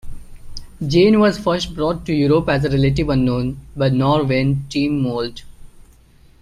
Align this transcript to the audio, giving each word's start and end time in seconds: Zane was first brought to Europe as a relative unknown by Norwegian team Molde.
Zane 0.83 1.19
was 1.19 1.37
first 1.37 1.75
brought 1.75 2.07
to 2.07 2.13
Europe 2.15 2.49
as 2.49 2.65
a 2.65 2.69
relative 2.71 3.09
unknown 3.09 3.59
by 3.77 3.89
Norwegian 3.89 4.65
team 4.67 4.99
Molde. 4.99 5.43